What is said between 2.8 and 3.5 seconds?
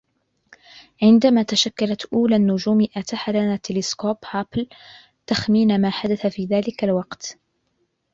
أتاح